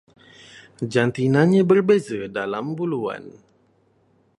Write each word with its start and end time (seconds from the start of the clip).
Jantinanya 0.91 1.61
berbeza 1.69 2.21
dalam 2.37 2.65
buluan 2.77 3.23